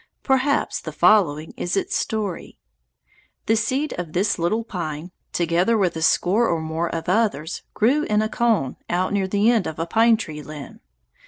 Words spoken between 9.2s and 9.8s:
the end of